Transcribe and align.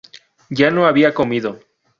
yo 0.49 0.71
no 0.71 0.87
había 0.87 1.13
comido 1.13 1.59